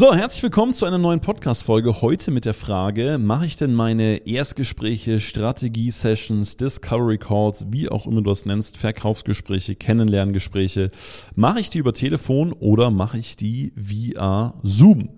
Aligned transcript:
So, 0.00 0.14
herzlich 0.14 0.42
willkommen 0.42 0.72
zu 0.72 0.86
einer 0.86 0.96
neuen 0.96 1.20
Podcast-Folge. 1.20 2.00
Heute 2.00 2.30
mit 2.30 2.46
der 2.46 2.54
Frage, 2.54 3.18
mache 3.18 3.44
ich 3.44 3.58
denn 3.58 3.74
meine 3.74 4.26
Erstgespräche, 4.26 5.20
Strategie-Sessions, 5.20 6.56
Discovery 6.56 7.18
Calls, 7.18 7.66
wie 7.68 7.90
auch 7.90 8.06
immer 8.06 8.22
du 8.22 8.30
das 8.30 8.46
nennst, 8.46 8.78
Verkaufsgespräche, 8.78 9.76
Kennenlerngespräche, 9.76 10.90
mache 11.34 11.60
ich 11.60 11.68
die 11.68 11.76
über 11.76 11.92
Telefon 11.92 12.54
oder 12.54 12.90
mache 12.90 13.18
ich 13.18 13.36
die 13.36 13.74
via 13.76 14.54
Zoom? 14.62 15.10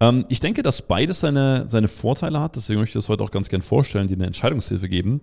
Ähm, 0.00 0.26
ich 0.28 0.40
denke, 0.40 0.62
dass 0.62 0.82
beides 0.82 1.20
seine, 1.20 1.64
seine 1.70 1.88
Vorteile 1.88 2.38
hat, 2.38 2.56
deswegen 2.56 2.78
möchte 2.78 2.98
ich 2.98 3.04
das 3.04 3.08
heute 3.08 3.24
auch 3.24 3.30
ganz 3.30 3.48
gern 3.48 3.62
vorstellen, 3.62 4.06
die 4.06 4.16
eine 4.16 4.26
Entscheidungshilfe 4.26 4.90
geben. 4.90 5.22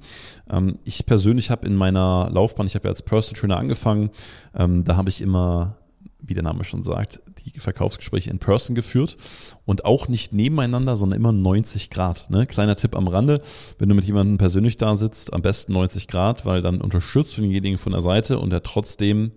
Ähm, 0.49 0.80
ich 0.85 1.05
persönlich 1.05 1.52
habe 1.52 1.67
in 1.67 1.75
meiner 1.75 2.31
Laufbahn, 2.34 2.66
ich 2.66 2.73
habe 2.73 2.88
ja 2.88 2.89
als 2.89 3.03
Personal 3.03 3.39
Trainer 3.39 3.57
angefangen, 3.57 4.09
ähm, 4.57 4.84
da 4.84 4.95
habe 4.95 5.09
ich 5.09 5.21
immer 5.21 5.77
wie 6.26 6.34
der 6.34 6.44
Name 6.44 6.63
schon 6.63 6.82
sagt, 6.82 7.22
die 7.45 7.59
Verkaufsgespräche 7.59 8.30
in 8.30 8.40
Person 8.40 8.76
geführt 8.76 9.18
und 9.66 9.86
auch 9.86 10.08
nicht 10.08 10.34
nebeneinander, 10.34 10.98
sondern 10.98 11.20
immer 11.20 11.32
90 11.32 11.90
Grad. 11.90 12.30
Ne? 12.30 12.48
Kleiner 12.48 12.76
Tipp 12.76 12.96
am 12.96 13.08
Rande, 13.08 13.41
wenn 13.77 13.90
du 13.90 13.96
mit 13.96 14.05
jemandem 14.05 14.38
persönlich 14.38 14.77
da 14.77 14.96
sitzt, 14.96 15.34
am 15.34 15.41
besten 15.41 15.73
90 15.73 16.08
Grad, 16.08 16.46
weil 16.46 16.62
dann 16.62 16.82
unterstützt 16.82 17.38
du 17.38 17.41
denjenigen 17.41 17.77
von 17.77 17.91
der 17.91 18.02
Seite 18.02 18.40
und 18.40 18.54
er 18.54 18.63
trotzdem, 18.63 19.32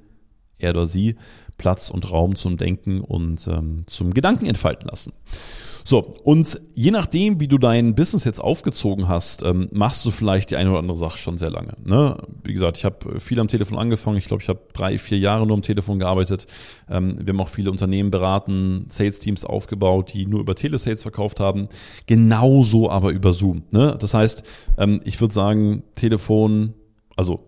er 0.58 0.70
oder 0.70 0.86
sie, 0.86 1.16
Platz 1.58 1.90
und 1.90 2.10
Raum 2.10 2.36
zum 2.36 2.56
Denken 2.56 3.00
und 3.00 3.46
ähm, 3.48 3.84
zum 3.86 4.12
Gedanken 4.12 4.46
entfalten 4.46 4.88
lassen. 4.88 5.12
So, 5.88 6.00
und 6.24 6.60
je 6.74 6.90
nachdem, 6.90 7.38
wie 7.38 7.46
du 7.46 7.58
dein 7.58 7.94
Business 7.94 8.24
jetzt 8.24 8.40
aufgezogen 8.40 9.06
hast, 9.06 9.44
ähm, 9.44 9.68
machst 9.70 10.04
du 10.04 10.10
vielleicht 10.10 10.50
die 10.50 10.56
eine 10.56 10.70
oder 10.70 10.80
andere 10.80 10.98
Sache 10.98 11.16
schon 11.16 11.38
sehr 11.38 11.48
lange. 11.48 11.74
Ne? 11.84 12.16
Wie 12.42 12.52
gesagt, 12.52 12.76
ich 12.76 12.84
habe 12.84 13.20
viel 13.20 13.38
am 13.38 13.46
Telefon 13.46 13.78
angefangen. 13.78 14.16
Ich 14.16 14.24
glaube, 14.24 14.42
ich 14.42 14.48
habe 14.48 14.58
drei, 14.72 14.98
vier 14.98 15.20
Jahre 15.20 15.46
nur 15.46 15.54
am 15.54 15.62
Telefon 15.62 16.00
gearbeitet. 16.00 16.48
Ähm, 16.90 17.18
wir 17.20 17.32
haben 17.32 17.40
auch 17.40 17.48
viele 17.48 17.70
Unternehmen 17.70 18.10
beraten, 18.10 18.86
Sales-Teams 18.88 19.44
aufgebaut, 19.44 20.12
die 20.12 20.26
nur 20.26 20.40
über 20.40 20.56
Telesales 20.56 21.02
verkauft 21.02 21.38
haben. 21.38 21.68
Genauso 22.06 22.90
aber 22.90 23.10
über 23.10 23.32
Zoom. 23.32 23.62
Ne? 23.70 23.96
Das 24.00 24.12
heißt, 24.12 24.42
ähm, 24.78 25.00
ich 25.04 25.20
würde 25.20 25.34
sagen, 25.34 25.84
Telefon, 25.94 26.74
also 27.14 27.45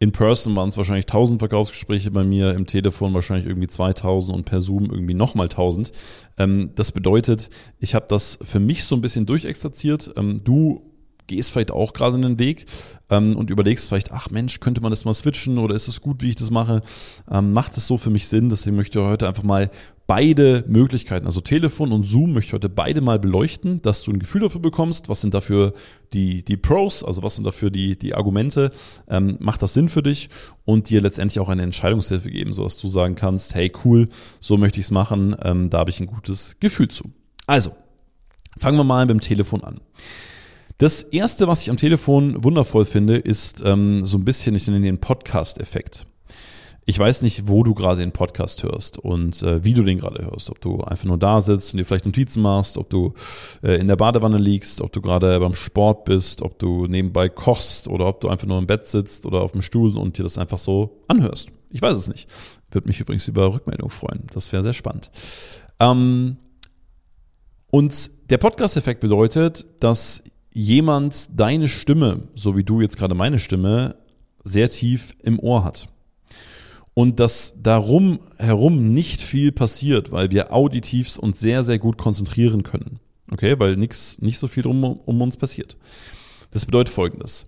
in 0.00 0.12
Person 0.12 0.56
waren 0.56 0.70
es 0.70 0.78
wahrscheinlich 0.78 1.04
1000 1.04 1.40
Verkaufsgespräche 1.40 2.10
bei 2.10 2.24
mir, 2.24 2.54
im 2.54 2.66
Telefon 2.66 3.12
wahrscheinlich 3.12 3.46
irgendwie 3.46 3.68
2000 3.68 4.34
und 4.34 4.44
per 4.44 4.62
Zoom 4.62 4.90
irgendwie 4.90 5.12
nochmal 5.12 5.44
1000. 5.44 5.92
Ähm, 6.38 6.70
das 6.74 6.90
bedeutet, 6.90 7.50
ich 7.78 7.94
habe 7.94 8.06
das 8.08 8.38
für 8.42 8.60
mich 8.60 8.84
so 8.84 8.96
ein 8.96 9.02
bisschen 9.02 9.26
durchexerziert. 9.26 10.14
Ähm, 10.16 10.38
du 10.42 10.89
gehst 11.30 11.52
vielleicht 11.52 11.70
auch 11.70 11.92
gerade 11.92 12.16
einen 12.16 12.38
Weg 12.38 12.66
ähm, 13.08 13.36
und 13.36 13.50
überlegst 13.50 13.88
vielleicht, 13.88 14.12
ach 14.12 14.30
Mensch, 14.30 14.58
könnte 14.58 14.80
man 14.80 14.90
das 14.90 15.04
mal 15.04 15.14
switchen 15.14 15.58
oder 15.58 15.74
ist 15.74 15.88
es 15.88 16.00
gut, 16.00 16.22
wie 16.22 16.30
ich 16.30 16.36
das 16.36 16.50
mache? 16.50 16.82
Ähm, 17.30 17.52
macht 17.52 17.76
es 17.76 17.86
so 17.86 17.96
für 17.96 18.10
mich 18.10 18.26
Sinn? 18.26 18.50
Deswegen 18.50 18.76
möchte 18.76 18.98
ich 18.98 19.04
heute 19.04 19.28
einfach 19.28 19.44
mal 19.44 19.70
beide 20.08 20.64
Möglichkeiten, 20.66 21.26
also 21.26 21.40
Telefon 21.40 21.92
und 21.92 22.02
Zoom, 22.02 22.32
möchte 22.32 22.48
ich 22.48 22.52
heute 22.54 22.68
beide 22.68 23.00
mal 23.00 23.20
beleuchten, 23.20 23.80
dass 23.80 24.02
du 24.02 24.10
ein 24.10 24.18
Gefühl 24.18 24.40
dafür 24.40 24.60
bekommst, 24.60 25.08
was 25.08 25.20
sind 25.20 25.34
dafür 25.34 25.72
die, 26.12 26.44
die 26.44 26.56
Pros, 26.56 27.04
also 27.04 27.22
was 27.22 27.36
sind 27.36 27.44
dafür 27.44 27.70
die, 27.70 27.96
die 27.96 28.12
Argumente, 28.16 28.72
ähm, 29.08 29.36
macht 29.38 29.62
das 29.62 29.72
Sinn 29.72 29.88
für 29.88 30.02
dich 30.02 30.28
und 30.64 30.90
dir 30.90 31.00
letztendlich 31.00 31.38
auch 31.38 31.48
eine 31.48 31.62
Entscheidungshilfe 31.62 32.28
geben, 32.28 32.52
sodass 32.52 32.76
du 32.76 32.88
sagen 32.88 33.14
kannst, 33.14 33.54
hey 33.54 33.70
cool, 33.84 34.08
so 34.40 34.56
möchte 34.56 34.80
ich 34.80 34.86
es 34.86 34.90
machen, 34.90 35.36
ähm, 35.44 35.70
da 35.70 35.78
habe 35.78 35.90
ich 35.90 36.00
ein 36.00 36.06
gutes 36.06 36.56
Gefühl 36.58 36.88
zu. 36.88 37.12
Also, 37.46 37.70
fangen 38.58 38.78
wir 38.78 38.84
mal 38.84 39.06
beim 39.06 39.20
Telefon 39.20 39.62
an. 39.62 39.80
Das 40.80 41.02
erste, 41.02 41.46
was 41.46 41.60
ich 41.60 41.68
am 41.68 41.76
Telefon 41.76 42.42
wundervoll 42.42 42.86
finde, 42.86 43.18
ist 43.18 43.62
ähm, 43.66 44.06
so 44.06 44.16
ein 44.16 44.24
bisschen, 44.24 44.54
ich 44.54 44.66
nenne 44.66 44.86
den 44.86 44.96
Podcast-Effekt. 44.96 46.06
Ich 46.86 46.98
weiß 46.98 47.20
nicht, 47.20 47.48
wo 47.48 47.62
du 47.62 47.74
gerade 47.74 48.00
den 48.00 48.12
Podcast 48.12 48.62
hörst 48.62 48.96
und 48.96 49.42
äh, 49.42 49.62
wie 49.62 49.74
du 49.74 49.82
den 49.82 49.98
gerade 49.98 50.24
hörst. 50.24 50.48
Ob 50.48 50.58
du 50.62 50.80
einfach 50.80 51.04
nur 51.04 51.18
da 51.18 51.42
sitzt 51.42 51.74
und 51.74 51.76
dir 51.76 51.84
vielleicht 51.84 52.06
Notizen 52.06 52.40
machst, 52.40 52.78
ob 52.78 52.88
du 52.88 53.12
äh, 53.62 53.74
in 53.74 53.88
der 53.88 53.96
Badewanne 53.96 54.38
liegst, 54.38 54.80
ob 54.80 54.90
du 54.90 55.02
gerade 55.02 55.38
beim 55.38 55.54
Sport 55.54 56.06
bist, 56.06 56.40
ob 56.40 56.58
du 56.58 56.86
nebenbei 56.86 57.28
kochst 57.28 57.86
oder 57.86 58.06
ob 58.06 58.22
du 58.22 58.30
einfach 58.30 58.46
nur 58.46 58.56
im 58.56 58.66
Bett 58.66 58.86
sitzt 58.86 59.26
oder 59.26 59.42
auf 59.42 59.52
dem 59.52 59.60
Stuhl 59.60 59.98
und 59.98 60.16
dir 60.16 60.22
das 60.22 60.38
einfach 60.38 60.56
so 60.56 61.02
anhörst. 61.08 61.50
Ich 61.68 61.82
weiß 61.82 61.98
es 61.98 62.08
nicht. 62.08 62.26
Würde 62.70 62.88
mich 62.88 62.98
übrigens 62.98 63.28
über 63.28 63.52
Rückmeldung 63.52 63.90
freuen. 63.90 64.22
Das 64.32 64.50
wäre 64.50 64.62
sehr 64.62 64.72
spannend. 64.72 65.10
Ähm, 65.78 66.38
und 67.70 68.10
der 68.30 68.38
Podcast-Effekt 68.38 69.00
bedeutet, 69.00 69.66
dass 69.80 70.22
jemand 70.52 71.28
deine 71.38 71.68
Stimme, 71.68 72.28
so 72.34 72.56
wie 72.56 72.64
du 72.64 72.80
jetzt 72.80 72.96
gerade 72.96 73.14
meine 73.14 73.38
Stimme, 73.38 73.96
sehr 74.44 74.68
tief 74.68 75.14
im 75.22 75.38
Ohr 75.38 75.64
hat 75.64 75.88
und 76.94 77.20
dass 77.20 77.54
darum 77.60 78.20
herum 78.38 78.92
nicht 78.92 79.22
viel 79.22 79.52
passiert, 79.52 80.12
weil 80.12 80.30
wir 80.30 80.52
auditiv 80.52 81.16
uns 81.18 81.38
sehr, 81.40 81.62
sehr 81.62 81.78
gut 81.78 81.98
konzentrieren 81.98 82.62
können. 82.62 83.00
Okay, 83.30 83.58
weil 83.58 83.76
nichts, 83.76 84.18
nicht 84.20 84.38
so 84.38 84.48
viel 84.48 84.66
um, 84.66 84.84
um 84.84 85.22
uns 85.22 85.36
passiert. 85.36 85.76
Das 86.50 86.66
bedeutet 86.66 86.92
folgendes. 86.92 87.46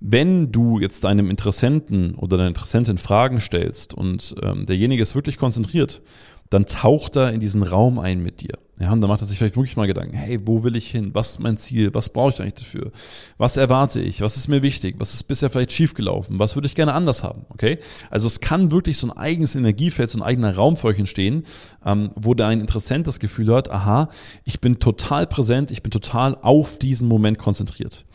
Wenn 0.00 0.50
du 0.50 0.80
jetzt 0.80 1.04
deinem 1.04 1.30
Interessenten 1.30 2.14
oder 2.14 2.36
deiner 2.36 2.48
Interessentin 2.48 2.98
Fragen 2.98 3.40
stellst 3.40 3.94
und 3.94 4.34
ähm, 4.42 4.66
derjenige 4.66 5.02
ist 5.02 5.14
wirklich 5.14 5.38
konzentriert, 5.38 6.02
dann 6.50 6.66
taucht 6.66 7.16
er 7.16 7.32
in 7.32 7.40
diesen 7.40 7.62
Raum 7.62 7.98
ein 7.98 8.22
mit 8.22 8.40
dir. 8.42 8.58
Ja, 8.80 8.92
und 8.92 9.02
dann 9.02 9.10
macht 9.10 9.20
er 9.20 9.26
sich 9.26 9.36
vielleicht 9.36 9.56
wirklich 9.56 9.76
mal 9.76 9.86
Gedanken, 9.86 10.14
hey, 10.14 10.40
wo 10.46 10.64
will 10.64 10.74
ich 10.74 10.90
hin? 10.90 11.10
Was 11.12 11.32
ist 11.32 11.40
mein 11.40 11.58
Ziel? 11.58 11.92
Was 11.92 12.08
brauche 12.08 12.32
ich 12.32 12.40
eigentlich 12.40 12.54
dafür? 12.54 12.92
Was 13.36 13.58
erwarte 13.58 14.00
ich? 14.00 14.22
Was 14.22 14.38
ist 14.38 14.48
mir 14.48 14.62
wichtig? 14.62 14.94
Was 14.98 15.12
ist 15.12 15.24
bisher 15.24 15.50
vielleicht 15.50 15.72
schiefgelaufen? 15.72 16.38
Was 16.38 16.56
würde 16.56 16.66
ich 16.66 16.74
gerne 16.74 16.94
anders 16.94 17.22
haben? 17.22 17.44
Okay? 17.50 17.78
Also 18.08 18.26
es 18.26 18.40
kann 18.40 18.70
wirklich 18.70 18.96
so 18.96 19.06
ein 19.06 19.12
eigenes 19.12 19.54
Energiefeld, 19.54 20.08
so 20.08 20.18
ein 20.18 20.22
eigener 20.22 20.56
Raum 20.56 20.78
für 20.78 20.88
euch 20.88 20.98
entstehen, 20.98 21.44
ähm, 21.84 22.10
wo 22.16 22.32
dein 22.32 22.60
Interessent 22.60 23.06
das 23.06 23.20
Gefühl 23.20 23.54
hat, 23.54 23.70
aha, 23.70 24.08
ich 24.44 24.62
bin 24.62 24.78
total 24.78 25.26
präsent, 25.26 25.70
ich 25.70 25.82
bin 25.82 25.90
total 25.90 26.38
auf 26.40 26.78
diesen 26.78 27.06
Moment 27.06 27.36
konzentriert. 27.36 28.06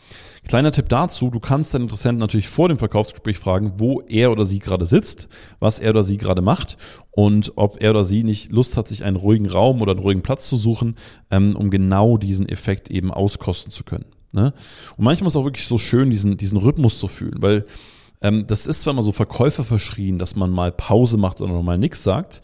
Kleiner 0.46 0.70
Tipp 0.70 0.88
dazu, 0.88 1.30
du 1.30 1.40
kannst 1.40 1.74
deinen 1.74 1.82
Interessenten 1.82 2.20
natürlich 2.20 2.48
vor 2.48 2.68
dem 2.68 2.78
Verkaufsgespräch 2.78 3.38
fragen, 3.38 3.74
wo 3.76 4.00
er 4.02 4.30
oder 4.30 4.44
sie 4.44 4.60
gerade 4.60 4.86
sitzt, 4.86 5.28
was 5.58 5.80
er 5.80 5.90
oder 5.90 6.04
sie 6.04 6.18
gerade 6.18 6.40
macht 6.40 6.76
und 7.10 7.52
ob 7.56 7.82
er 7.82 7.90
oder 7.90 8.04
sie 8.04 8.22
nicht 8.22 8.52
Lust 8.52 8.76
hat, 8.76 8.86
sich 8.86 9.02
einen 9.02 9.16
ruhigen 9.16 9.48
Raum 9.48 9.82
oder 9.82 9.92
einen 9.92 10.00
ruhigen 10.00 10.22
Platz 10.22 10.48
zu 10.48 10.56
suchen, 10.56 10.94
ähm, 11.30 11.56
um 11.56 11.70
genau 11.70 12.16
diesen 12.16 12.48
Effekt 12.48 12.90
eben 12.90 13.12
auskosten 13.12 13.72
zu 13.72 13.82
können. 13.82 14.06
Ne? 14.32 14.52
Und 14.96 15.04
manchmal 15.04 15.26
ist 15.26 15.32
es 15.32 15.36
auch 15.36 15.44
wirklich 15.44 15.66
so 15.66 15.78
schön, 15.78 16.10
diesen, 16.10 16.36
diesen 16.36 16.58
Rhythmus 16.58 16.98
zu 16.98 17.08
fühlen, 17.08 17.36
weil 17.40 17.64
ähm, 18.22 18.46
das 18.46 18.66
ist 18.66 18.82
zwar 18.82 18.92
immer 18.92 19.02
so 19.02 19.12
Verkäufer 19.12 19.64
verschrien, 19.64 20.18
dass 20.18 20.36
man 20.36 20.50
mal 20.50 20.72
Pause 20.72 21.16
macht 21.16 21.40
oder 21.40 21.62
mal 21.62 21.78
nichts 21.78 22.02
sagt. 22.02 22.40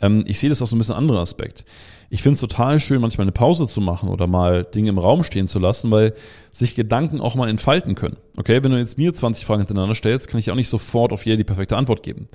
Ähm, 0.00 0.24
ich 0.26 0.38
sehe 0.38 0.50
das 0.50 0.62
aus 0.62 0.70
so 0.70 0.76
ein 0.76 0.78
bisschen 0.78 0.94
anderen 0.94 1.20
Aspekt. 1.20 1.64
Ich 2.08 2.22
finde 2.22 2.34
es 2.34 2.40
total 2.40 2.78
schön, 2.80 3.00
manchmal 3.00 3.24
eine 3.24 3.32
Pause 3.32 3.66
zu 3.66 3.80
machen 3.80 4.08
oder 4.08 4.26
mal 4.26 4.64
Dinge 4.64 4.90
im 4.90 4.98
Raum 4.98 5.24
stehen 5.24 5.46
zu 5.46 5.58
lassen, 5.58 5.90
weil 5.90 6.14
sich 6.52 6.74
Gedanken 6.74 7.20
auch 7.20 7.34
mal 7.34 7.48
entfalten 7.48 7.94
können. 7.94 8.16
Okay, 8.36 8.62
wenn 8.62 8.70
du 8.70 8.78
jetzt 8.78 8.98
mir 8.98 9.12
20 9.12 9.44
Fragen 9.44 9.60
hintereinander 9.60 9.94
stellst, 9.94 10.28
kann 10.28 10.38
ich 10.38 10.50
auch 10.50 10.56
nicht 10.56 10.68
sofort 10.68 11.12
auf 11.12 11.26
jede 11.26 11.38
die 11.38 11.44
perfekte 11.44 11.76
Antwort 11.76 12.02
geben. 12.02 12.28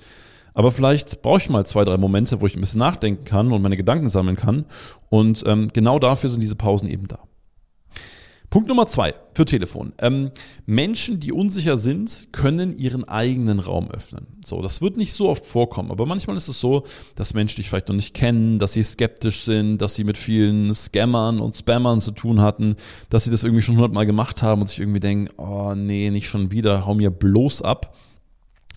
Aber 0.53 0.71
vielleicht 0.71 1.21
brauche 1.21 1.37
ich 1.37 1.49
mal 1.49 1.65
zwei, 1.65 1.85
drei 1.85 1.97
Momente, 1.97 2.41
wo 2.41 2.45
ich 2.45 2.55
ein 2.55 2.61
bisschen 2.61 2.79
nachdenken 2.79 3.23
kann 3.23 3.51
und 3.51 3.61
meine 3.61 3.77
Gedanken 3.77 4.09
sammeln 4.09 4.35
kann. 4.35 4.65
Und 5.09 5.43
ähm, 5.47 5.69
genau 5.71 5.97
dafür 5.99 6.29
sind 6.29 6.41
diese 6.41 6.55
Pausen 6.55 6.89
eben 6.89 7.07
da. 7.07 7.19
Punkt 8.51 8.67
Nummer 8.67 8.85
zwei 8.85 9.15
für 9.33 9.45
Telefon. 9.45 9.93
Ähm, 9.97 10.31
Menschen, 10.65 11.21
die 11.21 11.31
unsicher 11.31 11.77
sind, 11.77 12.27
können 12.33 12.77
ihren 12.77 13.05
eigenen 13.05 13.59
Raum 13.59 13.89
öffnen. 13.89 14.27
So, 14.43 14.61
das 14.61 14.81
wird 14.81 14.97
nicht 14.97 15.13
so 15.13 15.29
oft 15.29 15.45
vorkommen, 15.45 15.89
aber 15.89 16.05
manchmal 16.05 16.35
ist 16.35 16.49
es 16.49 16.59
so, 16.59 16.83
dass 17.15 17.33
Menschen 17.33 17.55
dich 17.55 17.69
vielleicht 17.69 17.87
noch 17.87 17.95
nicht 17.95 18.13
kennen, 18.13 18.59
dass 18.59 18.73
sie 18.73 18.83
skeptisch 18.83 19.45
sind, 19.45 19.77
dass 19.77 19.95
sie 19.95 20.03
mit 20.03 20.17
vielen 20.17 20.75
Scammern 20.75 21.39
und 21.39 21.55
Spammern 21.55 22.01
zu 22.01 22.11
tun 22.11 22.41
hatten, 22.41 22.75
dass 23.09 23.23
sie 23.23 23.31
das 23.31 23.45
irgendwie 23.45 23.61
schon 23.61 23.75
hundertmal 23.75 24.05
gemacht 24.05 24.43
haben 24.43 24.59
und 24.59 24.67
sich 24.67 24.79
irgendwie 24.79 24.99
denken, 24.99 25.29
oh 25.37 25.73
nee, 25.73 26.11
nicht 26.11 26.27
schon 26.27 26.51
wieder, 26.51 26.85
hau 26.85 26.93
mir 26.93 27.09
bloß 27.09 27.61
ab. 27.61 27.95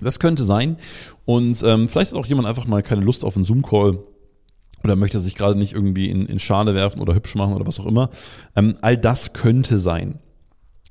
Das 0.01 0.21
könnte 0.21 0.45
sein. 0.45 0.77
Und 1.25 1.65
ähm, 1.65 1.89
vielleicht 1.89 2.13
hat 2.13 2.19
auch 2.21 2.27
jemand 2.27 2.47
einfach 2.47 2.69
mal 2.69 2.85
keine 2.85 3.03
Lust 3.03 3.25
auf 3.25 3.35
einen 3.35 3.45
Zoom-Call 3.45 3.99
oder 4.85 4.97
möchte 4.97 5.19
sich 5.19 5.35
gerade 5.35 5.59
nicht 5.59 5.73
irgendwie 5.73 6.11
in, 6.11 6.27
in 6.27 6.39
Schale 6.39 6.75
werfen 6.75 7.01
oder 7.01 7.15
hübsch 7.15 7.35
machen 7.35 7.55
oder 7.55 7.67
was 7.67 7.81
auch 7.81 7.87
immer. 7.87 8.11
Ähm, 8.55 8.75
all 8.83 8.97
das 8.97 9.33
könnte 9.33 9.79
sein. 9.79 10.21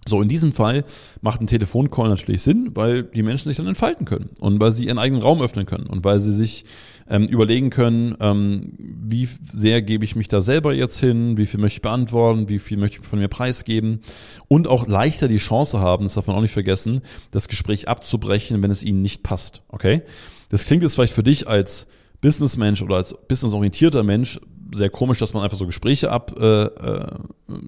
So, 0.06 0.22
in 0.22 0.28
diesem 0.28 0.52
Fall 0.52 0.84
macht 1.22 1.40
ein 1.40 1.48
Telefoncall 1.48 2.10
natürlich 2.10 2.42
Sinn, 2.42 2.72
weil 2.74 3.04
die 3.04 3.24
Menschen 3.24 3.50
sich 3.50 3.58
dann 3.58 3.68
entfalten 3.68 4.06
können 4.06 4.32
und 4.42 4.60
weil 4.60 4.74
sie 4.74 4.88
ihren 4.88 4.98
eigenen 4.98 5.22
Raum 5.22 5.42
öffnen 5.42 5.66
können 5.66 5.86
und 5.86 6.04
weil 6.04 6.20
sie 6.20 6.34
sich 6.34 6.66
ähm, 7.10 7.26
überlegen 7.26 7.70
können, 7.70 8.16
ähm, 8.20 8.74
wie 8.78 9.30
sehr 9.50 9.82
gebe 9.82 10.04
ich 10.04 10.18
mich 10.18 10.28
da 10.28 10.42
selber 10.42 10.74
jetzt 10.74 11.00
hin, 11.00 11.38
wie 11.38 11.46
viel 11.46 11.60
möchte 11.62 11.78
ich 11.78 11.82
beantworten, 11.82 12.50
wie 12.50 12.60
viel 12.60 12.78
möchte 12.78 13.00
ich 13.00 13.08
von 13.08 13.20
mir 13.20 13.30
preisgeben 13.30 14.02
und 14.50 14.68
auch 14.68 14.88
leichter 14.88 15.30
die 15.30 15.38
Chance 15.38 15.80
haben, 15.80 16.04
das 16.04 16.16
darf 16.16 16.28
man 16.28 16.36
auch 16.36 16.42
nicht 16.42 16.52
vergessen, 16.54 17.02
das 17.32 17.48
Gespräch 17.48 17.88
abzubrechen, 17.88 18.62
wenn 18.62 18.72
es 18.72 18.84
ihnen 18.84 19.02
nicht 19.02 19.24
passt. 19.24 19.62
Okay? 19.70 20.02
Das 20.50 20.66
klingt 20.66 20.84
jetzt 20.84 20.96
vielleicht 20.96 21.14
für 21.14 21.24
dich 21.24 21.48
als 21.48 21.88
Businessmensch 22.24 22.82
oder 22.82 22.96
als 22.96 23.14
businessorientierter 23.28 24.02
Mensch 24.02 24.40
sehr 24.74 24.90
komisch, 24.90 25.20
dass 25.20 25.34
man 25.34 25.44
einfach 25.44 25.58
so 25.58 25.66
Gespräche 25.66 26.10
ab, 26.10 26.34
äh, 26.40 26.64
äh, 26.64 27.08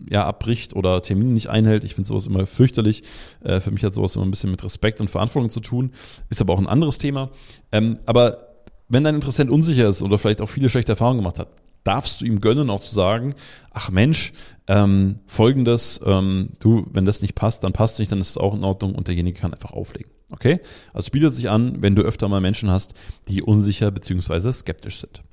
ja, 0.10 0.26
abbricht 0.26 0.76
oder 0.76 1.02
Termine 1.02 1.32
nicht 1.32 1.50
einhält. 1.50 1.84
Ich 1.84 1.94
finde 1.94 2.08
sowas 2.08 2.26
immer 2.26 2.48
fürchterlich. 2.48 3.04
Äh, 3.44 3.60
für 3.60 3.70
mich 3.70 3.84
hat 3.84 3.94
sowas 3.94 4.16
immer 4.16 4.26
ein 4.26 4.32
bisschen 4.32 4.50
mit 4.50 4.64
Respekt 4.64 5.02
und 5.02 5.10
Verantwortung 5.10 5.52
zu 5.52 5.60
tun. 5.60 5.92
Ist 6.30 6.42
aber 6.42 6.54
auch 6.54 6.58
ein 6.58 6.68
anderes 6.68 6.98
Thema. 6.98 7.30
Ähm, 7.72 8.00
aber 8.08 8.48
wenn 8.88 9.04
dein 9.04 9.16
Interessent 9.16 9.52
unsicher 9.52 9.88
ist 9.88 10.02
oder 10.02 10.18
vielleicht 10.18 10.42
auch 10.42 10.50
viele 10.50 10.70
schlechte 10.70 10.94
Erfahrungen 10.94 11.20
gemacht 11.20 11.38
hat, 11.38 11.50
darfst 11.84 12.22
du 12.22 12.26
ihm 12.26 12.40
gönnen, 12.40 12.70
auch 12.70 12.82
zu 12.82 12.96
sagen, 12.96 13.36
ach 13.72 13.92
Mensch, 13.92 14.34
ähm, 14.68 15.20
folgendes, 15.28 16.00
ähm, 16.04 16.50
du, 16.60 16.88
wenn 16.92 17.06
das 17.06 17.22
nicht 17.22 17.36
passt, 17.36 17.64
dann 17.64 17.74
passt 17.74 17.96
es 17.96 18.00
nicht, 18.00 18.12
dann 18.12 18.22
ist 18.22 18.32
es 18.32 18.38
auch 18.38 18.56
in 18.56 18.64
Ordnung 18.64 18.96
und 18.96 19.08
derjenige 19.08 19.40
kann 19.40 19.54
einfach 19.54 19.74
auflegen. 19.74 20.15
Okay? 20.36 20.60
Also 20.94 21.08
es 21.08 21.10
bietet 21.10 21.34
sich 21.34 21.50
an, 21.50 21.82
wenn 21.82 21.96
du 21.96 22.02
öfter 22.04 22.28
mal 22.28 22.42
Menschen 22.42 22.70
hast, 22.70 22.94
die 23.28 23.42
unsicher 23.42 23.90
beziehungsweise 23.90 24.52
skeptisch 24.52 25.00
sind. 25.00 25.24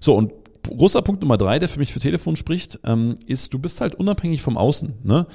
So, 0.00 0.16
und 0.16 0.32
großer 0.64 1.00
Punkt 1.02 1.22
Nummer 1.22 1.38
drei, 1.38 1.58
der 1.58 1.68
für 1.68 1.78
mich 1.78 1.92
für 1.92 2.00
Telefon 2.00 2.36
spricht, 2.36 2.80
ähm, 2.84 3.14
ist, 3.26 3.54
du 3.54 3.58
bist 3.58 3.80
halt 3.80 3.94
unabhängig 3.94 4.42
vom 4.42 4.58
Außen. 4.58 4.94
Ne? 5.04 5.26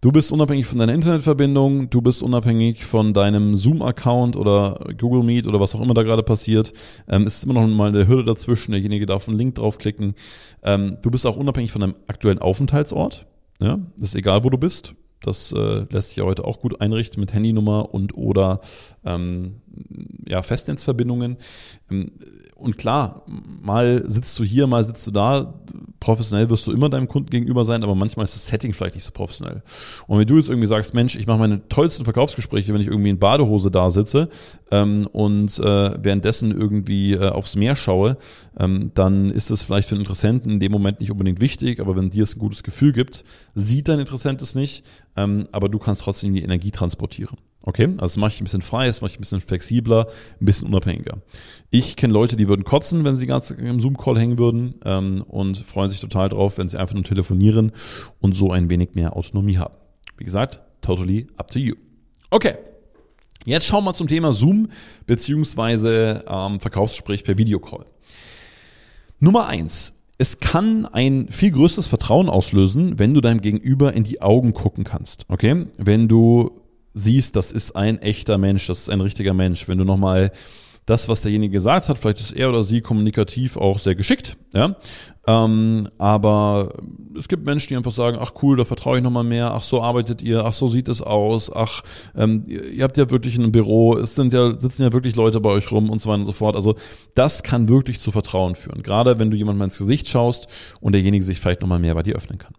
Du 0.00 0.10
bist 0.10 0.32
unabhängig 0.32 0.66
von 0.66 0.78
deiner 0.78 0.94
Internetverbindung, 0.94 1.90
du 1.90 2.00
bist 2.00 2.22
unabhängig 2.22 2.84
von 2.84 3.12
deinem 3.12 3.56
Zoom-Account 3.56 4.36
oder 4.36 4.86
Google 4.98 5.22
Meet 5.22 5.46
oder 5.46 5.60
was 5.60 5.74
auch 5.74 5.80
immer 5.80 5.94
da 5.94 6.02
gerade 6.02 6.22
passiert. 6.22 6.72
Ähm, 7.08 7.24
es 7.24 7.38
ist 7.38 7.44
immer 7.44 7.54
noch 7.54 7.66
mal 7.66 7.88
eine 7.88 8.08
Hürde 8.08 8.24
dazwischen, 8.24 8.72
derjenige 8.72 9.04
darf 9.04 9.28
einen 9.28 9.38
Link 9.38 9.56
draufklicken. 9.56 10.14
Ähm, 10.62 10.96
du 11.02 11.10
bist 11.10 11.26
auch 11.26 11.36
unabhängig 11.36 11.72
von 11.72 11.82
deinem 11.82 11.96
aktuellen 12.06 12.38
Aufenthaltsort. 12.38 13.26
Ja, 13.60 13.78
das 13.98 14.10
ist 14.10 14.14
egal, 14.14 14.44
wo 14.44 14.50
du 14.50 14.58
bist. 14.58 14.94
Das 15.20 15.52
äh, 15.52 15.86
lässt 15.90 16.10
sich 16.10 16.18
ja 16.18 16.24
heute 16.24 16.44
auch 16.44 16.60
gut 16.60 16.80
einrichten 16.80 17.20
mit 17.20 17.32
Handynummer 17.32 17.92
und 17.94 18.16
oder 18.16 18.60
ähm, 19.04 19.62
ja, 20.26 20.42
Festnetzverbindungen. 20.42 21.36
Ähm, 21.90 22.12
und 22.54 22.78
klar, 22.78 23.22
mal 23.26 24.04
sitzt 24.08 24.38
du 24.38 24.44
hier, 24.44 24.66
mal 24.66 24.82
sitzt 24.82 25.06
du 25.06 25.10
da. 25.10 25.54
Professionell 26.06 26.48
wirst 26.50 26.64
du 26.68 26.70
immer 26.70 26.88
deinem 26.88 27.08
Kunden 27.08 27.30
gegenüber 27.30 27.64
sein, 27.64 27.82
aber 27.82 27.96
manchmal 27.96 28.22
ist 28.22 28.36
das 28.36 28.46
Setting 28.46 28.72
vielleicht 28.72 28.94
nicht 28.94 29.02
so 29.02 29.10
professionell. 29.10 29.64
Und 30.06 30.20
wenn 30.20 30.26
du 30.28 30.36
jetzt 30.36 30.48
irgendwie 30.48 30.68
sagst, 30.68 30.94
Mensch, 30.94 31.16
ich 31.16 31.26
mache 31.26 31.40
meine 31.40 31.68
tollsten 31.68 32.04
Verkaufsgespräche, 32.04 32.72
wenn 32.72 32.80
ich 32.80 32.86
irgendwie 32.86 33.10
in 33.10 33.18
Badehose 33.18 33.72
da 33.72 33.90
sitze 33.90 34.28
ähm, 34.70 35.08
und 35.10 35.58
äh, 35.58 36.04
währenddessen 36.04 36.52
irgendwie 36.52 37.14
äh, 37.14 37.28
aufs 37.30 37.56
Meer 37.56 37.74
schaue, 37.74 38.18
ähm, 38.56 38.92
dann 38.94 39.32
ist 39.32 39.50
das 39.50 39.64
vielleicht 39.64 39.88
für 39.88 39.96
den 39.96 40.02
Interessenten 40.02 40.52
in 40.52 40.60
dem 40.60 40.70
Moment 40.70 41.00
nicht 41.00 41.10
unbedingt 41.10 41.40
wichtig, 41.40 41.80
aber 41.80 41.96
wenn 41.96 42.08
dir 42.08 42.22
es 42.22 42.36
ein 42.36 42.38
gutes 42.38 42.62
Gefühl 42.62 42.92
gibt, 42.92 43.24
sieht 43.56 43.88
dein 43.88 43.98
Interessent 43.98 44.40
es 44.42 44.54
nicht, 44.54 44.84
ähm, 45.16 45.48
aber 45.50 45.68
du 45.68 45.80
kannst 45.80 46.02
trotzdem 46.02 46.34
die 46.34 46.44
Energie 46.44 46.70
transportieren. 46.70 47.36
Okay, 47.68 47.86
also 47.86 47.98
das 47.98 48.16
mache 48.16 48.32
ich 48.32 48.40
ein 48.40 48.44
bisschen 48.44 48.62
frei, 48.62 48.86
das 48.86 49.00
mache 49.00 49.10
ich 49.10 49.18
ein 49.18 49.22
bisschen 49.22 49.40
flexibler, 49.40 50.06
ein 50.40 50.44
bisschen 50.44 50.68
unabhängiger. 50.68 51.18
Ich 51.70 51.96
kenne 51.96 52.12
Leute, 52.12 52.36
die 52.36 52.46
würden 52.46 52.62
kotzen, 52.62 53.04
wenn 53.04 53.16
sie 53.16 53.26
ganz 53.26 53.50
im 53.50 53.80
Zoom-Call 53.80 54.16
hängen 54.20 54.38
würden 54.38 54.76
ähm, 54.84 55.24
und 55.26 55.58
freuen 55.58 55.90
sich 55.90 56.00
total 56.00 56.28
drauf, 56.28 56.58
wenn 56.58 56.68
sie 56.68 56.78
einfach 56.78 56.94
nur 56.94 57.02
telefonieren 57.02 57.72
und 58.20 58.36
so 58.36 58.52
ein 58.52 58.70
wenig 58.70 58.90
mehr 58.94 59.16
Autonomie 59.16 59.58
haben. 59.58 59.74
Wie 60.16 60.24
gesagt, 60.24 60.62
totally 60.80 61.26
up 61.38 61.50
to 61.50 61.58
you. 61.58 61.74
Okay, 62.30 62.54
jetzt 63.44 63.66
schauen 63.66 63.82
wir 63.82 63.94
zum 63.94 64.06
Thema 64.06 64.32
Zoom 64.32 64.68
beziehungsweise 65.06 66.24
ähm, 66.28 66.60
Verkaufsgespräch 66.60 67.24
per 67.24 67.36
Videocall. 67.36 67.84
Nummer 69.18 69.48
eins. 69.48 69.92
Es 70.18 70.38
kann 70.38 70.86
ein 70.86 71.28
viel 71.30 71.50
größeres 71.50 71.88
Vertrauen 71.88 72.28
auslösen, 72.28 73.00
wenn 73.00 73.12
du 73.12 73.20
deinem 73.20 73.40
Gegenüber 73.40 73.92
in 73.92 74.04
die 74.04 74.22
Augen 74.22 74.54
gucken 74.54 74.84
kannst. 74.84 75.26
Okay? 75.28 75.66
Wenn 75.78 76.06
du 76.06 76.62
siehst, 76.96 77.36
das 77.36 77.52
ist 77.52 77.76
ein 77.76 78.00
echter 78.00 78.38
Mensch, 78.38 78.66
das 78.66 78.80
ist 78.80 78.90
ein 78.90 79.00
richtiger 79.00 79.34
Mensch. 79.34 79.68
Wenn 79.68 79.78
du 79.78 79.84
nochmal 79.84 80.32
das, 80.86 81.08
was 81.08 81.22
derjenige 81.22 81.52
gesagt 81.52 81.88
hat, 81.88 81.98
vielleicht 81.98 82.20
ist 82.20 82.32
er 82.32 82.48
oder 82.48 82.62
sie 82.62 82.80
kommunikativ 82.80 83.56
auch 83.56 83.80
sehr 83.80 83.96
geschickt, 83.96 84.36
ja. 84.54 84.76
Ähm, 85.26 85.88
aber 85.98 86.74
es 87.18 87.26
gibt 87.26 87.44
Menschen, 87.44 87.68
die 87.68 87.76
einfach 87.76 87.90
sagen, 87.90 88.18
ach 88.20 88.34
cool, 88.40 88.56
da 88.56 88.64
vertraue 88.64 88.98
ich 88.98 89.02
nochmal 89.02 89.24
mehr, 89.24 89.52
ach 89.52 89.64
so 89.64 89.82
arbeitet 89.82 90.22
ihr, 90.22 90.44
ach 90.44 90.52
so 90.52 90.68
sieht 90.68 90.88
es 90.88 91.02
aus, 91.02 91.52
ach, 91.52 91.82
ähm, 92.14 92.44
ihr 92.46 92.84
habt 92.84 92.96
ja 92.96 93.10
wirklich 93.10 93.36
ein 93.36 93.50
Büro, 93.50 93.96
es 93.96 94.14
sind 94.14 94.32
ja, 94.32 94.58
sitzen 94.58 94.84
ja 94.84 94.92
wirklich 94.92 95.16
Leute 95.16 95.40
bei 95.40 95.50
euch 95.50 95.70
rum 95.72 95.90
und 95.90 96.00
so 96.00 96.08
weiter 96.08 96.20
und 96.20 96.26
so 96.26 96.32
fort. 96.32 96.54
Also 96.54 96.76
das 97.16 97.42
kann 97.42 97.68
wirklich 97.68 98.00
zu 98.00 98.12
Vertrauen 98.12 98.54
führen. 98.54 98.84
Gerade 98.84 99.18
wenn 99.18 99.32
du 99.32 99.36
jemandem 99.36 99.64
ins 99.64 99.78
Gesicht 99.78 100.08
schaust 100.08 100.46
und 100.80 100.92
derjenige 100.92 101.24
sich 101.24 101.40
vielleicht 101.40 101.62
nochmal 101.62 101.80
mehr 101.80 101.94
bei 101.96 102.04
dir 102.04 102.14
öffnen 102.14 102.38
kann. 102.38 102.54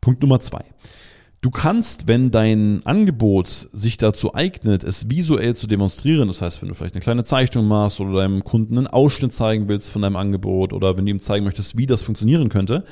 Punkt 0.00 0.22
Nummer 0.22 0.40
zwei. 0.40 0.64
Du 1.42 1.50
kannst, 1.50 2.06
wenn 2.06 2.30
dein 2.30 2.84
Angebot 2.84 3.48
sich 3.72 3.96
dazu 3.96 4.34
eignet, 4.34 4.84
es 4.84 5.08
visuell 5.08 5.56
zu 5.56 5.66
demonstrieren, 5.66 6.28
das 6.28 6.42
heißt, 6.42 6.60
wenn 6.60 6.68
du 6.68 6.74
vielleicht 6.74 6.94
eine 6.94 7.02
kleine 7.02 7.24
Zeichnung 7.24 7.66
machst 7.66 7.98
oder 7.98 8.12
deinem 8.12 8.44
Kunden 8.44 8.76
einen 8.76 8.86
Ausschnitt 8.86 9.32
zeigen 9.32 9.66
willst 9.66 9.90
von 9.90 10.02
deinem 10.02 10.16
Angebot 10.16 10.74
oder 10.74 10.98
wenn 10.98 11.06
du 11.06 11.12
ihm 11.12 11.20
zeigen 11.20 11.46
möchtest, 11.46 11.78
wie 11.78 11.86
das 11.86 12.02
funktionieren 12.02 12.50
könnte, 12.50 12.84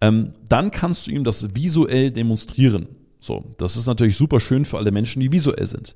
ähm, 0.00 0.32
dann 0.48 0.72
kannst 0.72 1.06
du 1.06 1.12
ihm 1.12 1.22
das 1.22 1.54
visuell 1.54 2.10
demonstrieren. 2.10 2.88
So, 3.20 3.54
das 3.56 3.76
ist 3.76 3.86
natürlich 3.86 4.16
super 4.16 4.40
schön 4.40 4.64
für 4.64 4.78
alle 4.78 4.90
Menschen, 4.90 5.20
die 5.20 5.30
visuell 5.30 5.66
sind. 5.66 5.94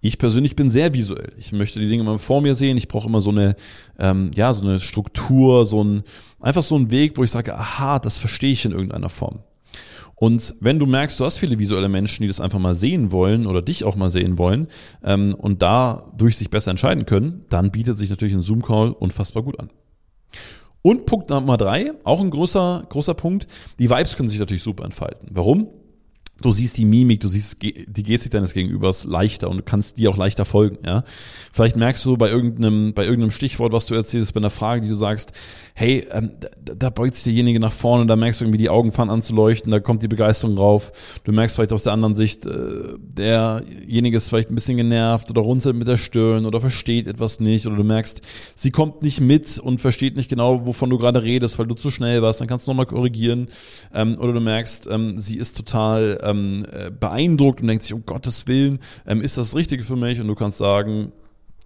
Ich 0.00 0.18
persönlich 0.18 0.56
bin 0.56 0.70
sehr 0.70 0.92
visuell. 0.92 1.34
Ich 1.38 1.52
möchte 1.52 1.78
die 1.78 1.88
Dinge 1.88 2.02
immer 2.02 2.18
vor 2.18 2.40
mir 2.40 2.56
sehen. 2.56 2.76
Ich 2.76 2.88
brauche 2.88 3.06
immer 3.08 3.20
so 3.20 3.30
eine, 3.30 3.54
ähm, 3.96 4.32
ja, 4.34 4.52
so 4.52 4.64
eine 4.64 4.80
Struktur, 4.80 5.66
so 5.66 5.84
ein, 5.84 6.02
einfach 6.40 6.64
so 6.64 6.74
ein 6.74 6.90
Weg, 6.90 7.16
wo 7.16 7.22
ich 7.22 7.30
sage, 7.30 7.56
aha, 7.56 8.00
das 8.00 8.18
verstehe 8.18 8.50
ich 8.50 8.64
in 8.64 8.72
irgendeiner 8.72 9.08
Form. 9.08 9.38
Und 10.16 10.54
wenn 10.60 10.78
du 10.78 10.86
merkst, 10.86 11.18
du 11.18 11.24
hast 11.24 11.38
viele 11.38 11.58
visuelle 11.58 11.88
Menschen, 11.88 12.22
die 12.22 12.28
das 12.28 12.40
einfach 12.40 12.58
mal 12.58 12.74
sehen 12.74 13.12
wollen 13.12 13.46
oder 13.46 13.62
dich 13.62 13.84
auch 13.84 13.96
mal 13.96 14.10
sehen 14.10 14.38
wollen 14.38 14.68
ähm, 15.02 15.34
und 15.34 15.62
dadurch 15.62 16.36
sich 16.36 16.50
besser 16.50 16.70
entscheiden 16.70 17.06
können, 17.06 17.44
dann 17.50 17.70
bietet 17.70 17.98
sich 17.98 18.10
natürlich 18.10 18.34
ein 18.34 18.42
Zoom-Call 18.42 18.90
unfassbar 18.92 19.42
gut 19.42 19.58
an. 19.58 19.70
Und 20.82 21.06
Punkt 21.06 21.30
Nummer 21.30 21.56
drei, 21.56 21.92
auch 22.04 22.20
ein 22.20 22.30
großer, 22.30 22.84
großer 22.88 23.14
Punkt, 23.14 23.46
die 23.78 23.88
Vibes 23.88 24.16
können 24.16 24.28
sich 24.28 24.38
natürlich 24.38 24.62
super 24.62 24.84
entfalten. 24.84 25.28
Warum? 25.32 25.68
Du 26.42 26.52
siehst 26.52 26.76
die 26.76 26.84
Mimik, 26.84 27.20
du 27.20 27.28
siehst 27.28 27.62
die 27.62 28.02
Gestik 28.02 28.32
deines 28.32 28.54
Gegenübers 28.54 29.04
leichter 29.04 29.48
und 29.48 29.58
du 29.58 29.62
kannst 29.62 29.98
dir 29.98 30.10
auch 30.10 30.16
leichter 30.16 30.44
folgen, 30.44 30.78
ja. 30.84 31.04
Vielleicht 31.52 31.76
merkst 31.76 32.04
du 32.04 32.16
bei 32.16 32.28
irgendeinem, 32.28 32.92
bei 32.92 33.04
irgendeinem 33.04 33.30
Stichwort, 33.30 33.72
was 33.72 33.86
du 33.86 33.94
erzählst, 33.94 34.34
bei 34.34 34.40
einer 34.40 34.50
Frage, 34.50 34.82
die 34.82 34.88
du 34.88 34.96
sagst, 34.96 35.32
hey, 35.74 36.06
ähm, 36.10 36.32
da, 36.40 36.74
da 36.74 36.90
beugt 36.90 37.14
sich 37.14 37.24
derjenige 37.24 37.60
nach 37.60 37.72
vorne 37.72 38.02
und 38.02 38.08
da 38.08 38.16
merkst 38.16 38.40
du 38.40 38.44
irgendwie 38.44 38.58
die 38.58 38.68
Augen 38.68 38.92
fangen 38.92 39.10
an 39.10 39.22
zu 39.22 39.34
leuchten, 39.34 39.70
da 39.70 39.80
kommt 39.80 40.02
die 40.02 40.08
Begeisterung 40.08 40.58
rauf. 40.58 40.92
Du 41.22 41.32
merkst 41.32 41.56
vielleicht 41.56 41.72
aus 41.72 41.84
der 41.84 41.92
anderen 41.92 42.14
Sicht, 42.14 42.46
äh, 42.46 42.94
derjenige 42.98 44.16
ist 44.16 44.28
vielleicht 44.28 44.50
ein 44.50 44.54
bisschen 44.56 44.76
genervt 44.76 45.30
oder 45.30 45.40
runzelt 45.40 45.76
mit 45.76 45.86
der 45.86 45.96
Stirn 45.96 46.46
oder 46.46 46.60
versteht 46.60 47.06
etwas 47.06 47.38
nicht 47.38 47.66
oder 47.66 47.76
du 47.76 47.84
merkst, 47.84 48.22
sie 48.56 48.70
kommt 48.70 49.02
nicht 49.02 49.20
mit 49.20 49.58
und 49.58 49.80
versteht 49.80 50.16
nicht 50.16 50.28
genau, 50.28 50.66
wovon 50.66 50.90
du 50.90 50.98
gerade 50.98 51.22
redest, 51.22 51.58
weil 51.58 51.66
du 51.66 51.74
zu 51.74 51.90
schnell 51.90 52.22
warst, 52.22 52.40
dann 52.40 52.48
kannst 52.48 52.66
du 52.66 52.72
nochmal 52.72 52.86
korrigieren. 52.86 53.48
Ähm, 53.92 54.16
oder 54.18 54.32
du 54.32 54.40
merkst, 54.40 54.88
ähm, 54.90 55.18
sie 55.18 55.38
ist 55.38 55.56
total 55.56 56.18
ähm, 56.24 56.66
äh, 56.70 56.90
beeindruckt 56.90 57.60
und 57.60 57.68
denkt 57.68 57.84
sich, 57.84 57.94
um 57.94 58.04
Gottes 58.04 58.46
Willen, 58.46 58.78
ähm, 59.06 59.20
ist 59.20 59.38
das 59.38 59.54
Richtige 59.54 59.82
für 59.82 59.96
mich? 59.96 60.20
Und 60.20 60.26
du 60.26 60.34
kannst 60.34 60.58
sagen, 60.58 61.12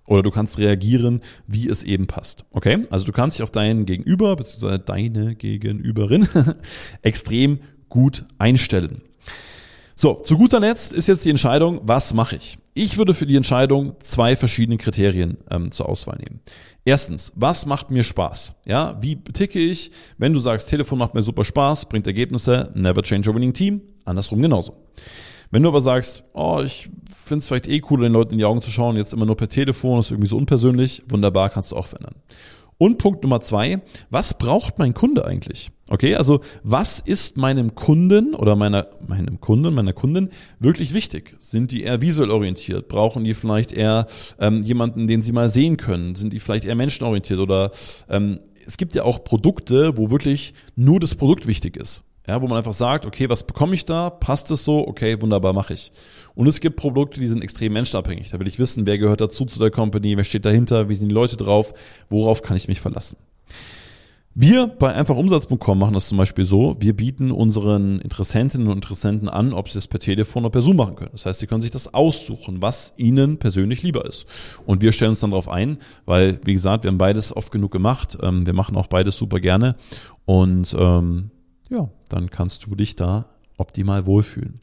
oder 0.07 0.23
du 0.23 0.31
kannst 0.31 0.59
reagieren, 0.59 1.21
wie 1.47 1.69
es 1.69 1.83
eben 1.83 2.07
passt. 2.07 2.45
Okay? 2.51 2.87
Also 2.91 3.05
du 3.05 3.13
kannst 3.13 3.39
dich 3.39 3.43
auf 3.43 3.51
deinen 3.51 3.85
Gegenüber, 3.87 4.35
beziehungsweise 4.37 4.79
deine 4.79 5.35
Gegenüberin, 5.35 6.27
extrem 7.03 7.61
gut 7.89 8.25
einstellen. 8.39 9.03
So, 9.95 10.15
zu 10.15 10.39
guter 10.39 10.61
Letzt 10.61 10.93
ist 10.93 11.09
jetzt 11.09 11.25
die 11.25 11.31
Entscheidung, 11.31 11.81
was 11.83 12.15
mache 12.15 12.37
ich? 12.37 12.59
Ich 12.81 12.97
würde 12.97 13.13
für 13.13 13.27
die 13.27 13.35
Entscheidung 13.35 13.97
zwei 13.99 14.37
verschiedene 14.37 14.79
Kriterien 14.79 15.39
ähm, 15.51 15.73
zur 15.73 15.89
Auswahl 15.89 16.17
nehmen. 16.19 16.39
Erstens, 16.85 17.33
was 17.35 17.67
macht 17.67 17.91
mir 17.91 18.05
Spaß? 18.05 18.55
Ja, 18.67 18.97
wie 19.03 19.17
ticke 19.17 19.59
ich? 19.59 19.91
Wenn 20.17 20.33
du 20.33 20.39
sagst, 20.39 20.69
Telefon 20.69 21.01
macht 21.01 21.13
mir 21.13 21.25
super 21.25 21.45
Spaß, 21.45 21.87
bringt 21.87 22.07
Ergebnisse, 22.07 22.71
never 22.77 23.03
change 23.03 23.29
a 23.29 23.35
winning 23.35 23.53
team, 23.53 23.83
andersrum 24.05 24.41
genauso. 24.41 24.77
Wenn 25.51 25.65
du 25.65 25.71
aber 25.71 25.81
sagst, 25.81 26.23
oh, 26.35 26.63
ich 26.65 26.89
finde 27.13 27.39
es 27.39 27.49
vielleicht 27.49 27.67
eh 27.67 27.83
cool, 27.91 28.03
den 28.03 28.13
Leuten 28.13 28.35
in 28.35 28.39
die 28.39 28.45
Augen 28.45 28.63
zu 28.63 28.71
schauen, 28.71 28.95
jetzt 28.95 29.13
immer 29.13 29.27
nur 29.27 29.37
per 29.37 29.49
Telefon, 29.49 29.99
ist 29.99 30.13
irgendwie 30.13 30.29
so 30.29 30.37
unpersönlich, 30.37 31.03
wunderbar, 31.09 31.51
kannst 31.51 31.73
du 31.73 31.77
auch 31.77 31.89
verändern. 31.89 32.15
Und 32.79 32.99
Punkt 32.99 33.25
Nummer 33.25 33.41
zwei, 33.41 33.83
was 34.09 34.39
braucht 34.39 34.79
mein 34.79 34.95
Kunde 34.95 35.25
eigentlich? 35.25 35.71
Okay, 35.89 36.15
also 36.15 36.41
was 36.63 37.01
ist 37.01 37.37
meinem 37.37 37.75
Kunden 37.75 38.35
oder 38.35 38.55
meiner, 38.55 38.87
meinem 39.07 39.41
Kunden, 39.41 39.75
meiner 39.75 39.93
Kundin 39.93 40.31
wirklich 40.61 40.95
wichtig? 40.95 41.35
Sind 41.41 41.73
die 41.73 41.83
eher 41.83 42.01
visuell 42.01 42.31
orientiert? 42.31 42.89
Brauchen 42.89 43.25
die 43.25 43.35
vielleicht 43.35 43.73
eher 43.73 44.07
ähm, 44.39 44.63
jemanden, 44.63 45.09
den 45.09 45.23
sie 45.23 45.33
mal 45.33 45.49
sehen 45.49 45.77
können? 45.77 46.15
Sind 46.15 46.33
die 46.33 46.39
vielleicht 46.39 46.65
eher 46.65 46.77
menschenorientiert? 46.77 47.41
Oder 47.41 47.73
ähm, 48.09 48.39
es 48.65 48.77
gibt 48.77 48.95
ja 48.95 49.03
auch 49.03 49.25
Produkte, 49.25 49.97
wo 49.97 50.11
wirklich 50.11 50.55
nur 50.77 51.01
das 51.01 51.15
Produkt 51.15 51.47
wichtig 51.47 51.77
ist. 51.77 52.05
Ja, 52.29 52.43
wo 52.43 52.47
man 52.47 52.59
einfach 52.59 52.75
sagt, 52.75 53.07
okay, 53.07 53.31
was 53.31 53.43
bekomme 53.43 53.75
ich 53.75 53.87
da? 53.87 54.11
Passt 54.11 54.51
es 54.51 54.63
so? 54.63 54.87
Okay, 54.87 55.21
wunderbar, 55.23 55.55
mache 55.55 55.73
ich. 55.73 55.91
Und 56.35 56.47
es 56.47 56.61
gibt 56.61 56.77
Produkte, 56.77 57.19
die 57.19 57.27
sind 57.27 57.43
extrem 57.43 57.73
menschenabhängig. 57.73 58.29
Da 58.29 58.39
will 58.39 58.47
ich 58.47 58.59
wissen, 58.59 58.87
wer 58.87 58.99
gehört 58.99 59.23
dazu 59.23 59.47
zu 59.47 59.59
der 59.59 59.71
Company, 59.71 60.15
wer 60.15 60.25
steht 60.25 60.45
dahinter, 60.45 60.91
wie 60.91 60.95
sind 60.95 61.09
die 61.09 61.15
Leute 61.15 61.39
drauf, 61.39 61.73
worauf 62.11 62.43
kann 62.43 62.59
ich 62.59 62.69
mich 62.69 62.81
verlassen. 62.81 63.17
Wir 64.35 64.67
bei 64.67 64.95
einfachumsatz.com 64.95 65.79
machen 65.79 65.95
das 65.95 66.09
zum 66.09 66.19
Beispiel 66.19 66.45
so, 66.45 66.77
wir 66.79 66.95
bieten 66.95 67.31
unseren 67.33 67.99
Interessentinnen 67.99 68.69
und 68.69 68.75
Interessenten 68.77 69.31
an, 69.31 69.55
ob 69.55 69.71
sie 69.71 69.79
es 69.79 69.89
per 69.89 69.99
Telefon 69.99 70.45
oder 70.45 70.53
per 70.53 70.61
Zoom 70.61 70.77
machen 70.77 70.97
können. 70.97 71.11
Das 71.13 71.25
heißt, 71.25 71.41
sie 71.41 71.47
können 71.47 71.63
sich 71.63 71.71
das 71.71 71.93
aussuchen, 71.95 72.61
was 72.61 72.93
ihnen 72.99 73.39
persönlich 73.39 73.83
lieber 73.83 74.05
ist. 74.05 74.27
Und 74.67 74.83
wir 74.83 74.93
stellen 74.93 75.13
uns 75.13 75.21
dann 75.21 75.31
darauf 75.31 75.49
ein, 75.49 75.79
weil, 76.05 76.41
wie 76.45 76.53
gesagt, 76.53 76.85
wir 76.85 76.91
haben 76.91 76.99
beides 76.99 77.35
oft 77.35 77.51
genug 77.51 77.73
gemacht. 77.73 78.19
Ähm, 78.23 78.45
wir 78.47 78.53
machen 78.53 78.77
auch 78.77 78.87
beides 78.87 79.17
super 79.17 79.41
gerne. 79.41 79.77
Und 80.27 80.77
ähm, 80.79 81.31
ja, 81.71 81.89
dann 82.09 82.31
kannst 82.31 82.67
du 82.67 82.75
dich 82.75 82.97
da 82.97 83.27
optimal 83.59 84.07
wohlfühlen. 84.07 84.61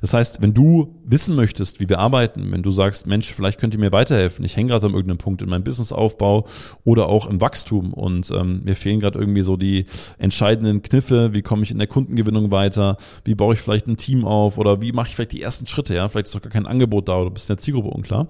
Das 0.00 0.14
heißt, 0.14 0.42
wenn 0.42 0.54
du 0.54 0.98
wissen 1.04 1.36
möchtest, 1.36 1.78
wie 1.78 1.88
wir 1.88 1.98
arbeiten, 1.98 2.50
wenn 2.50 2.62
du 2.62 2.70
sagst, 2.70 3.06
Mensch, 3.06 3.32
vielleicht 3.32 3.60
könnt 3.60 3.74
ihr 3.74 3.80
mir 3.80 3.92
weiterhelfen, 3.92 4.44
ich 4.44 4.56
hänge 4.56 4.70
gerade 4.70 4.86
an 4.86 4.94
irgendeinem 4.94 5.18
Punkt 5.18 5.42
in 5.42 5.48
meinem 5.48 5.62
Businessaufbau 5.62 6.46
oder 6.84 7.08
auch 7.08 7.26
im 7.26 7.40
Wachstum 7.40 7.92
und 7.92 8.30
ähm, 8.30 8.62
mir 8.64 8.74
fehlen 8.74 9.00
gerade 9.00 9.18
irgendwie 9.18 9.42
so 9.42 9.56
die 9.56 9.86
entscheidenden 10.18 10.82
Kniffe, 10.82 11.34
wie 11.34 11.42
komme 11.42 11.62
ich 11.62 11.70
in 11.70 11.78
der 11.78 11.86
Kundengewinnung 11.86 12.50
weiter, 12.50 12.96
wie 13.24 13.34
baue 13.34 13.54
ich 13.54 13.60
vielleicht 13.60 13.86
ein 13.86 13.96
Team 13.96 14.24
auf 14.24 14.58
oder 14.58 14.80
wie 14.80 14.92
mache 14.92 15.08
ich 15.08 15.14
vielleicht 15.14 15.32
die 15.32 15.42
ersten 15.42 15.66
Schritte, 15.66 15.94
ja, 15.94 16.08
vielleicht 16.08 16.26
ist 16.26 16.34
doch 16.34 16.42
gar 16.42 16.50
kein 16.50 16.66
Angebot 16.66 17.08
da 17.08 17.18
oder 17.18 17.30
bist 17.30 17.48
in 17.48 17.56
der 17.56 17.62
Zielgruppe 17.62 17.90
unklar, 17.90 18.28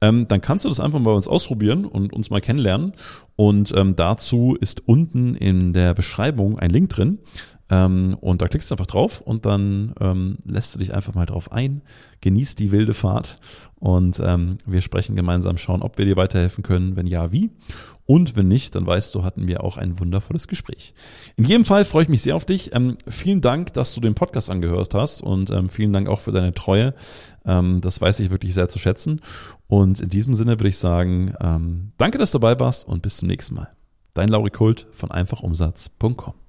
ähm, 0.00 0.26
dann 0.28 0.40
kannst 0.40 0.64
du 0.64 0.68
das 0.68 0.80
einfach 0.80 1.00
bei 1.00 1.12
uns 1.12 1.26
ausprobieren 1.26 1.84
und 1.84 2.12
uns 2.12 2.30
mal 2.30 2.40
kennenlernen 2.40 2.92
und 3.34 3.72
ähm, 3.76 3.96
dazu 3.96 4.56
ist 4.60 4.86
unten 4.86 5.34
in 5.34 5.72
der 5.72 5.94
Beschreibung 5.94 6.58
ein 6.58 6.70
Link 6.70 6.90
drin, 6.90 7.18
ähm, 7.70 8.16
und 8.20 8.40
da 8.40 8.48
klickst 8.48 8.70
du 8.70 8.74
einfach 8.74 8.86
drauf 8.86 9.20
und 9.20 9.44
dann 9.44 9.94
ähm, 10.00 10.38
lässt 10.44 10.74
du 10.74 10.78
dich 10.78 10.94
einfach 10.94 11.14
mal 11.14 11.26
drauf 11.26 11.52
ein, 11.52 11.82
genießt 12.20 12.58
die 12.58 12.72
wilde 12.72 12.94
Fahrt 12.94 13.38
und 13.76 14.20
ähm, 14.20 14.58
wir 14.66 14.80
sprechen 14.80 15.16
gemeinsam, 15.16 15.58
schauen, 15.58 15.82
ob 15.82 15.98
wir 15.98 16.04
dir 16.04 16.16
weiterhelfen 16.16 16.64
können, 16.64 16.96
wenn 16.96 17.06
ja, 17.06 17.30
wie. 17.30 17.50
Und 18.06 18.36
wenn 18.36 18.48
nicht, 18.48 18.74
dann 18.74 18.86
weißt 18.86 19.14
du, 19.14 19.22
hatten 19.22 19.46
wir 19.46 19.62
auch 19.62 19.76
ein 19.76 20.00
wundervolles 20.00 20.48
Gespräch. 20.48 20.94
In 21.36 21.44
jedem 21.44 21.66
Fall 21.66 21.84
freue 21.84 22.04
ich 22.04 22.08
mich 22.08 22.22
sehr 22.22 22.36
auf 22.36 22.46
dich. 22.46 22.74
Ähm, 22.74 22.96
vielen 23.06 23.42
Dank, 23.42 23.74
dass 23.74 23.94
du 23.94 24.00
den 24.00 24.14
Podcast 24.14 24.48
angehört 24.48 24.94
hast 24.94 25.20
und 25.20 25.50
ähm, 25.50 25.68
vielen 25.68 25.92
Dank 25.92 26.08
auch 26.08 26.20
für 26.20 26.32
deine 26.32 26.54
Treue. 26.54 26.94
Ähm, 27.44 27.82
das 27.82 28.00
weiß 28.00 28.20
ich 28.20 28.30
wirklich 28.30 28.54
sehr 28.54 28.70
zu 28.70 28.78
schätzen. 28.78 29.20
Und 29.66 30.00
in 30.00 30.08
diesem 30.08 30.32
Sinne 30.32 30.52
würde 30.52 30.68
ich 30.68 30.78
sagen, 30.78 31.34
danke, 31.98 32.16
dass 32.16 32.32
du 32.32 32.38
dabei 32.38 32.58
warst 32.58 32.88
und 32.88 33.02
bis 33.02 33.18
zum 33.18 33.28
nächsten 33.28 33.54
Mal. 33.54 33.68
Dein 34.14 34.28
Lauri 34.28 34.50
Kult 34.50 34.86
von 34.92 35.10
einfachumsatz.com. 35.10 36.47